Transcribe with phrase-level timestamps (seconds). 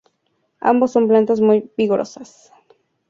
[0.61, 2.51] Ambos son plantas muy vigorosas.